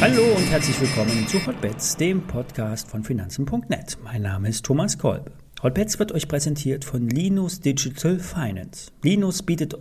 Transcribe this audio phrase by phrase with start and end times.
[0.00, 3.98] Hallo und herzlich willkommen zu Hotbets, dem Podcast von Finanzen.net.
[4.02, 5.30] Mein Name ist Thomas Kolb.
[5.62, 8.90] Hotbets wird euch präsentiert von Linus Digital Finance.
[9.02, 9.76] Linus bietet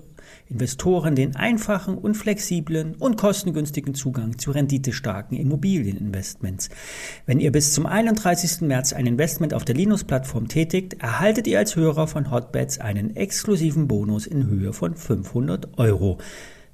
[0.48, 6.70] Investoren den einfachen und flexiblen und kostengünstigen Zugang zu renditestarken Immobilieninvestments.
[7.26, 8.62] Wenn ihr bis zum 31.
[8.62, 13.88] März ein Investment auf der Linus-Plattform tätigt, erhaltet ihr als Hörer von Hotbets einen exklusiven
[13.88, 16.20] Bonus in Höhe von 500 Euro.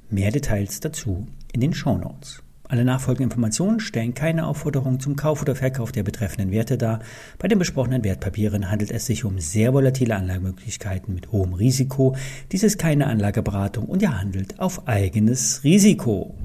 [0.09, 2.43] Mehr Details dazu in den Show Notes.
[2.69, 6.99] Alle nachfolgenden Informationen stellen keine Aufforderung zum Kauf oder Verkauf der betreffenden Werte dar.
[7.39, 12.15] Bei den besprochenen Wertpapieren handelt es sich um sehr volatile Anlagemöglichkeiten mit hohem Risiko.
[12.51, 16.35] Dies ist keine Anlageberatung und ihr handelt auf eigenes Risiko.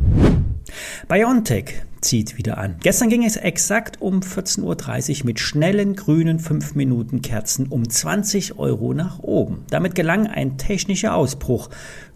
[1.08, 2.76] BioNTech zieht wieder an.
[2.80, 8.58] Gestern ging es exakt um 14.30 Uhr mit schnellen grünen 5 Minuten Kerzen um 20
[8.58, 9.64] Euro nach oben.
[9.70, 11.68] Damit gelang ein technischer Ausbruch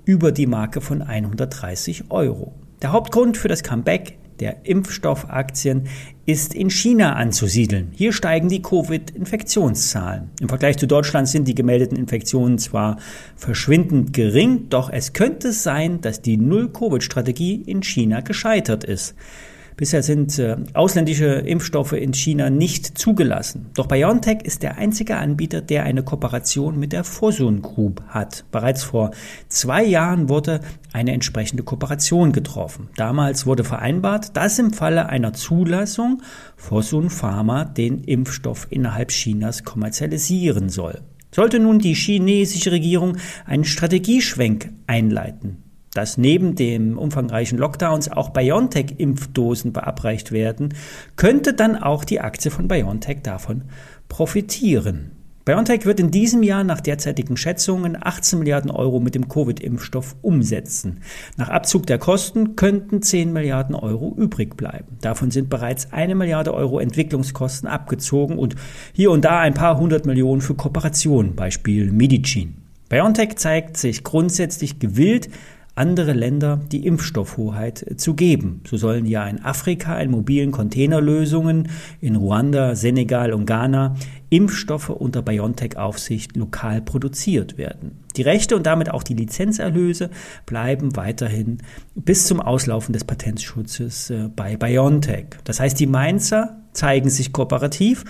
[0.05, 2.55] über die Marke von 130 Euro.
[2.83, 5.89] Der Hauptgrund für das Comeback der Impfstoffaktien
[6.27, 7.93] ist in China anzusiedeln.
[7.95, 10.31] Hier steigen die Covid-Infektionszahlen.
[10.41, 12.99] Im Vergleich zu Deutschland sind die gemeldeten Infektionen zwar
[13.37, 19.15] verschwindend gering, doch es könnte sein, dass die Null-Covid-Strategie in China gescheitert ist.
[19.77, 23.67] Bisher sind äh, ausländische Impfstoffe in China nicht zugelassen.
[23.75, 28.47] Doch BioNTech ist der einzige Anbieter, der eine Kooperation mit der Fosun Group hat.
[28.51, 29.11] Bereits vor
[29.49, 30.61] zwei Jahren wurde
[30.95, 32.89] eine entsprechende Kooperation getroffen.
[32.97, 36.23] Damals wurde vereinbart, dass im Falle einer Zulassung
[36.57, 41.03] Fosun Pharma den Impfstoff innerhalb Chinas kommerzialisieren soll.
[41.33, 45.65] Sollte nun die chinesische Regierung einen Strategieschwenk einleiten,
[45.97, 50.75] dass neben dem umfangreichen Lockdowns auch BioNTech-Impfdosen verabreicht werden,
[51.17, 53.63] könnte dann auch die Aktie von BioNTech davon
[54.09, 55.13] profitieren.
[55.47, 61.03] BioNTech wird in diesem Jahr nach derzeitigen Schätzungen 18 Milliarden Euro mit dem Covid-Impfstoff umsetzen.
[61.37, 64.99] Nach Abzug der Kosten könnten 10 Milliarden Euro übrig bleiben.
[65.03, 68.57] Davon sind bereits eine Milliarde Euro Entwicklungskosten abgezogen und
[68.93, 72.57] hier und da ein paar hundert Millionen für Kooperationen, Beispiel Medicin.
[72.89, 75.29] BioNTech zeigt sich grundsätzlich gewillt,
[75.77, 78.63] andere Länder die Impfstoffhoheit zu geben.
[78.67, 81.69] So sollen ja in Afrika in mobilen Containerlösungen,
[82.01, 83.95] in Ruanda, Senegal und Ghana
[84.31, 88.01] Impfstoffe unter BioNTech-Aufsicht lokal produziert werden.
[88.17, 90.11] Die Rechte und damit auch die Lizenzerlöse
[90.47, 91.59] bleiben weiterhin
[91.95, 95.27] bis zum Auslaufen des Patentschutzes äh, bei BioNTech.
[95.45, 98.05] Das heißt, die Mainzer zeigen sich kooperativ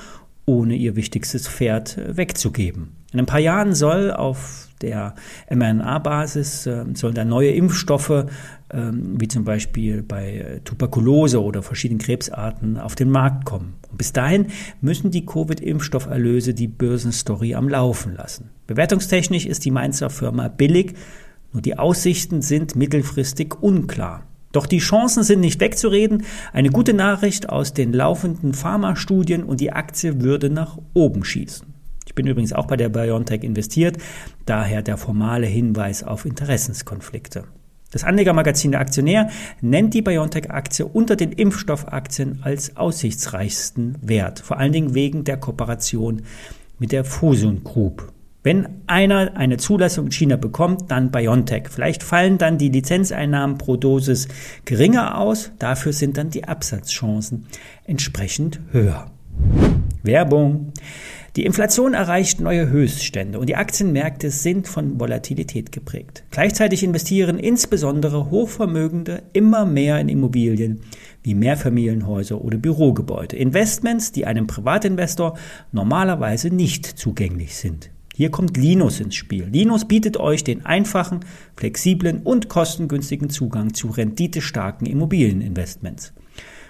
[0.47, 2.96] ohne ihr wichtigstes Pferd äh, wegzugeben.
[3.17, 5.15] In ein paar Jahren soll auf der
[5.49, 8.27] mRNA-Basis äh, sollen da neue Impfstoffe, äh,
[8.69, 13.77] wie zum Beispiel bei äh, Tuberkulose oder verschiedenen Krebsarten, auf den Markt kommen.
[13.91, 14.49] Und bis dahin
[14.83, 18.51] müssen die Covid-Impfstofferlöse die Börsenstory am Laufen lassen.
[18.67, 20.93] Bewertungstechnisch ist die Mainzer Firma billig,
[21.55, 24.27] nur die Aussichten sind mittelfristig unklar.
[24.53, 26.25] Doch die Chancen sind nicht wegzureden.
[26.53, 31.76] Eine gute Nachricht aus den laufenden Pharmastudien und die Aktie würde nach oben schießen.
[32.17, 33.99] Ich bin übrigens auch bei der BioNTech investiert,
[34.47, 37.45] daher der formale Hinweis auf Interessenskonflikte.
[37.91, 39.29] Das Anlegermagazin der Aktionär
[39.61, 46.23] nennt die BioNTech-Aktie unter den Impfstoffaktien als aussichtsreichsten Wert, vor allen Dingen wegen der Kooperation
[46.79, 48.11] mit der Fusion Group.
[48.43, 51.69] Wenn einer eine Zulassung in China bekommt, dann BioNTech.
[51.69, 54.29] Vielleicht fallen dann die Lizenzeinnahmen pro Dosis
[54.65, 57.45] geringer aus, dafür sind dann die Absatzchancen
[57.85, 59.11] entsprechend höher.
[60.07, 60.73] Werbung.
[61.37, 66.25] Die Inflation erreicht neue Höchststände und die Aktienmärkte sind von Volatilität geprägt.
[66.31, 70.81] Gleichzeitig investieren insbesondere Hochvermögende immer mehr in Immobilien
[71.23, 73.37] wie Mehrfamilienhäuser oder Bürogebäude.
[73.37, 75.37] Investments, die einem Privatinvestor
[75.73, 77.91] normalerweise nicht zugänglich sind.
[78.15, 79.45] Hier kommt Linus ins Spiel.
[79.53, 81.21] Linus bietet euch den einfachen,
[81.55, 86.15] flexiblen und kostengünstigen Zugang zu renditestarken Immobilieninvestments.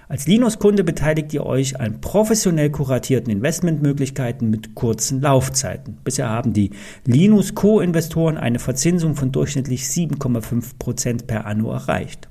[0.08, 5.98] Als Linus-Kunde beteiligt ihr euch an professionell kuratierten Investmentmöglichkeiten mit kurzen Laufzeiten.
[6.04, 6.70] Bisher haben die
[7.04, 12.28] Linus Co-Investoren eine Verzinsung von durchschnittlich 7,5 Prozent per Anno erreicht.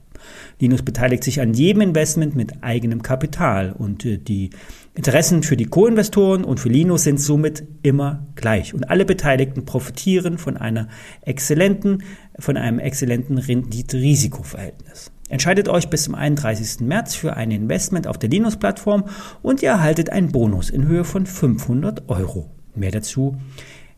[0.60, 4.52] Linus beteiligt sich an jedem Investment mit eigenem Kapital und äh, die
[4.96, 10.38] Interessen für die Co-Investoren und für Linus sind somit immer gleich und alle Beteiligten profitieren
[10.38, 10.88] von einer
[11.22, 12.04] exzellenten,
[12.40, 15.12] von einem exzellenten Rendite-Risiko-Verhältnis.
[15.30, 16.82] Entscheidet euch bis zum 31.
[16.82, 19.06] März für ein Investment auf der Linus-Plattform
[19.42, 22.52] und ihr erhaltet einen Bonus in Höhe von 500 Euro.
[22.76, 23.38] Mehr dazu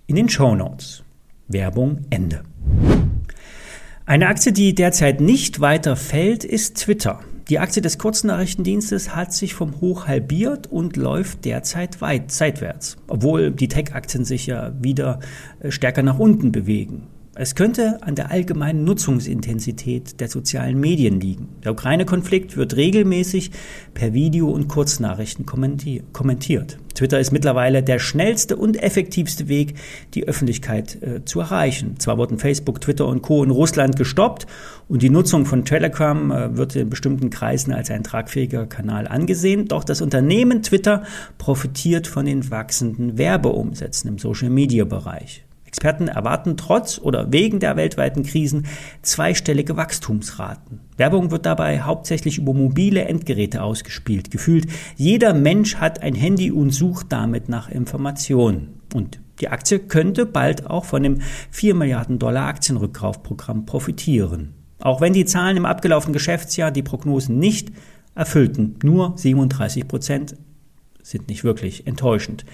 [0.06, 1.04] in den Show Notes.
[1.50, 2.44] Werbung Ende.
[4.06, 7.20] Eine Aktie, die derzeit nicht weiter fällt, ist Twitter.
[7.50, 13.52] Die Aktie des Kurznachrichtendienstes hat sich vom Hoch halbiert und läuft derzeit weit seitwärts, obwohl
[13.52, 15.20] die Tech-Aktien sich ja wieder
[15.60, 17.08] äh, stärker nach unten bewegen.
[17.40, 21.50] Es könnte an der allgemeinen Nutzungsintensität der sozialen Medien liegen.
[21.64, 23.52] Der Ukraine-Konflikt wird regelmäßig
[23.94, 26.80] per Video und Kurznachrichten kommentiert.
[26.96, 29.76] Twitter ist mittlerweile der schnellste und effektivste Weg,
[30.16, 32.00] die Öffentlichkeit äh, zu erreichen.
[32.00, 33.44] Zwar wurden Facebook, Twitter und Co.
[33.44, 34.48] in Russland gestoppt
[34.88, 39.68] und die Nutzung von Telegram äh, wird in bestimmten Kreisen als ein tragfähiger Kanal angesehen,
[39.68, 41.04] doch das Unternehmen Twitter
[41.38, 45.47] profitiert von den wachsenden Werbeumsätzen im Social-Media-Bereich.
[45.68, 48.66] Experten erwarten trotz oder wegen der weltweiten Krisen
[49.02, 50.80] zweistellige Wachstumsraten.
[50.96, 54.32] Werbung wird dabei hauptsächlich über mobile Endgeräte ausgespielt.
[54.32, 58.80] Gefühlt jeder Mensch hat ein Handy und sucht damit nach Informationen.
[58.94, 61.20] Und die Aktie könnte bald auch von dem
[61.52, 64.54] 4 Milliarden Dollar Aktienrückkaufprogramm profitieren.
[64.80, 67.72] Auch wenn die Zahlen im abgelaufenen Geschäftsjahr die Prognosen nicht
[68.16, 70.38] erfüllten, nur 37 Prozent
[71.04, 72.46] sind nicht wirklich enttäuschend.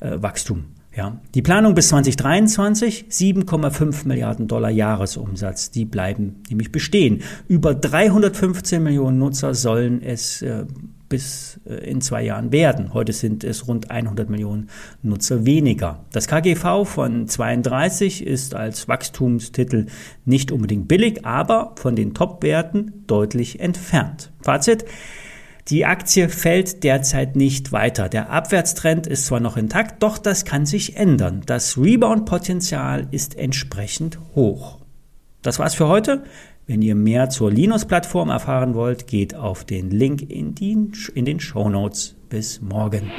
[0.00, 7.22] Äh, Wachstum ja, die Planung bis 2023, 7,5 Milliarden Dollar Jahresumsatz, die bleiben nämlich bestehen.
[7.48, 10.66] Über 315 Millionen Nutzer sollen es äh,
[11.08, 12.92] bis äh, in zwei Jahren werden.
[12.92, 14.68] Heute sind es rund 100 Millionen
[15.02, 16.04] Nutzer weniger.
[16.12, 19.86] Das KGV von 32 ist als Wachstumstitel
[20.26, 24.30] nicht unbedingt billig, aber von den Top-Werten deutlich entfernt.
[24.42, 24.84] Fazit.
[25.68, 28.08] Die Aktie fällt derzeit nicht weiter.
[28.08, 31.42] Der Abwärtstrend ist zwar noch intakt, doch das kann sich ändern.
[31.46, 34.78] Das Rebound-Potenzial ist entsprechend hoch.
[35.42, 36.24] Das war's für heute.
[36.66, 41.38] Wenn ihr mehr zur Linux-Plattform erfahren wollt, geht auf den Link in, die, in den
[41.38, 42.16] Show Notes.
[42.28, 43.10] Bis morgen.